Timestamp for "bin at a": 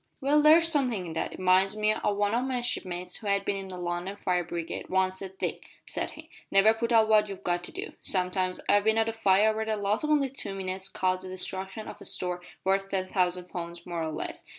8.85-9.13